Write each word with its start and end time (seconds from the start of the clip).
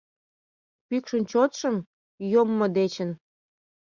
Пӱкшын 0.87 1.23
чотшым, 1.31 1.75
йоммо 2.31 2.67
дечын 2.75 3.11